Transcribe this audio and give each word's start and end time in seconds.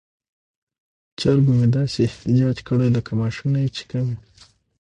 چرګو 1.19 1.51
مې 1.57 1.67
داسې 1.77 1.97
احتجاج 2.07 2.57
کړی 2.67 2.87
لکه 2.95 3.11
معاشونه 3.19 3.57
یې 3.63 3.69
چې 3.75 3.83
کم 3.91 4.05
وي. 4.11 4.17